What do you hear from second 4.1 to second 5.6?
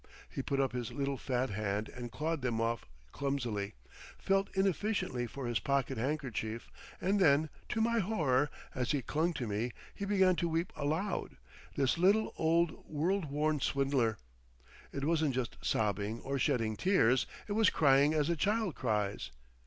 felt inefficiently for his